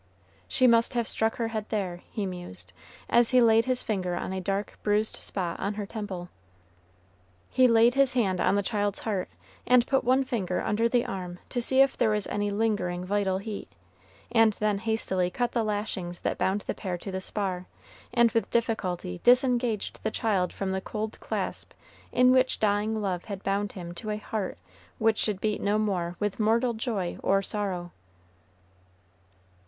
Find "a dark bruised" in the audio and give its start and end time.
4.33-5.17